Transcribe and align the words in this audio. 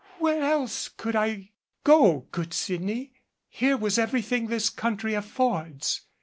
"Where 0.17 0.41
else 0.41 0.89
could 0.89 1.15
I 1.15 1.51
go, 1.83 2.21
good 2.31 2.55
Sydney? 2.55 3.13
Here 3.47 3.77
was 3.77 3.99
everything 3.99 4.47
this 4.47 4.71
country 4.71 5.13
affords. 5.13 6.07